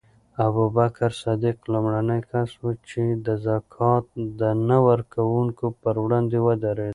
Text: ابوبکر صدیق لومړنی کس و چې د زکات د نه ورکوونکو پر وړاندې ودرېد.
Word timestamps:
ابوبکر 0.45 1.11
صدیق 1.23 1.57
لومړنی 1.71 2.19
کس 2.29 2.51
و 2.61 2.65
چې 2.89 3.01
د 3.25 3.27
زکات 3.45 4.05
د 4.39 4.41
نه 4.67 4.77
ورکوونکو 4.87 5.65
پر 5.81 5.95
وړاندې 6.03 6.37
ودرېد. 6.45 6.89